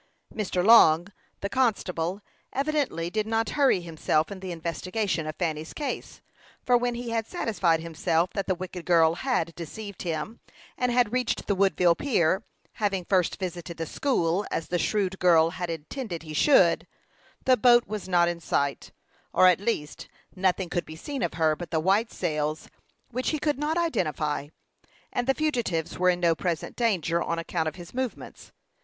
[0.33, 0.65] Mr.
[0.65, 1.09] Long,
[1.41, 6.21] the constable, evidently did not hurry himself in the investigation of Fanny's case;
[6.65, 10.39] for when he had satisfied himself that the wicked girl had deceived him,
[10.75, 12.41] and had reached the Woodville pier,
[12.71, 16.87] having first visited the school, as the shrewd girl had intended he should,
[17.45, 18.91] the boat was not in sight;
[19.31, 22.69] or, at least, nothing could be seen of her but the white sails,
[23.11, 24.47] which he could not identify,
[25.13, 28.51] and the fugitives were in no present danger on account of his movements.